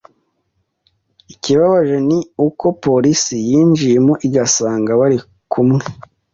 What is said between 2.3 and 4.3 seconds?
uko polisi yinjiyemo